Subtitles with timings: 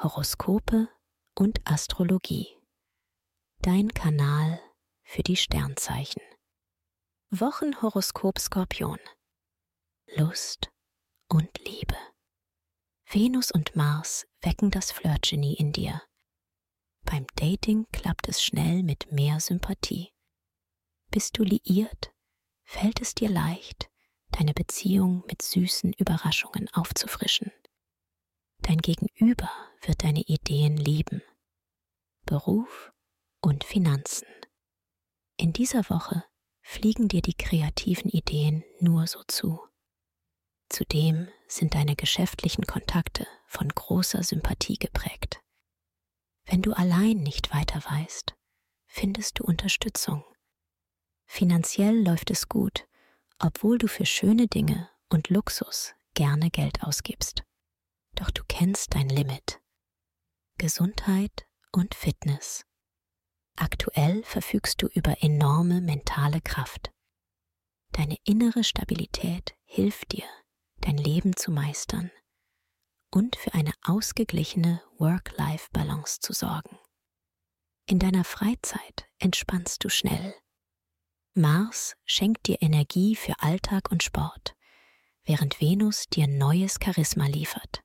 [0.00, 0.88] Horoskope
[1.34, 2.56] und Astrologie.
[3.62, 4.60] Dein Kanal
[5.02, 6.22] für die Sternzeichen.
[7.30, 9.00] Wochenhoroskop Skorpion.
[10.14, 10.70] Lust
[11.28, 11.96] und Liebe.
[13.10, 16.00] Venus und Mars wecken das Flirtgenie in dir.
[17.04, 20.12] Beim Dating klappt es schnell mit mehr Sympathie.
[21.10, 22.12] Bist du liiert,
[22.62, 23.90] fällt es dir leicht,
[24.30, 27.50] deine Beziehung mit süßen Überraschungen aufzufrischen.
[28.62, 29.50] Dein Gegenüber
[29.82, 31.22] wird deine Ideen lieben.
[32.24, 32.92] Beruf
[33.40, 34.28] und Finanzen.
[35.36, 36.24] In dieser Woche
[36.60, 39.60] fliegen dir die kreativen Ideen nur so zu.
[40.68, 45.40] Zudem sind deine geschäftlichen Kontakte von großer Sympathie geprägt.
[46.44, 48.34] Wenn du allein nicht weiter weißt,
[48.86, 50.24] findest du Unterstützung.
[51.26, 52.86] Finanziell läuft es gut,
[53.38, 57.44] obwohl du für schöne Dinge und Luxus gerne Geld ausgibst.
[58.18, 59.60] Doch du kennst dein Limit.
[60.58, 62.64] Gesundheit und Fitness.
[63.54, 66.90] Aktuell verfügst du über enorme mentale Kraft.
[67.92, 70.26] Deine innere Stabilität hilft dir,
[70.80, 72.10] dein Leben zu meistern
[73.12, 76.76] und für eine ausgeglichene Work-Life-Balance zu sorgen.
[77.86, 80.34] In deiner Freizeit entspannst du schnell.
[81.34, 84.56] Mars schenkt dir Energie für Alltag und Sport,
[85.24, 87.84] während Venus dir neues Charisma liefert.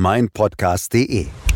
[0.00, 1.49] meinpodcast.de.